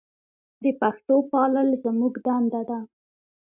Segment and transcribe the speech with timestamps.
[0.63, 2.79] د پښتو پالل زموږ دنده ده.